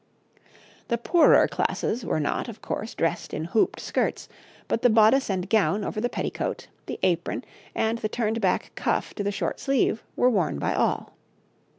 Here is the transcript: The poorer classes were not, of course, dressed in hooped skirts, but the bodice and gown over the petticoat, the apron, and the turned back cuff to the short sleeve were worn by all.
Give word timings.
The 0.87 0.97
poorer 0.97 1.47
classes 1.47 2.03
were 2.03 2.19
not, 2.19 2.47
of 2.49 2.59
course, 2.59 2.95
dressed 2.95 3.35
in 3.35 3.43
hooped 3.45 3.79
skirts, 3.79 4.27
but 4.67 4.81
the 4.81 4.89
bodice 4.89 5.29
and 5.29 5.47
gown 5.47 5.83
over 5.83 6.01
the 6.01 6.09
petticoat, 6.09 6.69
the 6.87 6.97
apron, 7.03 7.45
and 7.75 7.99
the 7.99 8.09
turned 8.09 8.41
back 8.41 8.71
cuff 8.73 9.13
to 9.13 9.23
the 9.23 9.31
short 9.31 9.59
sleeve 9.59 10.01
were 10.15 10.31
worn 10.31 10.57
by 10.57 10.73
all. 10.73 11.13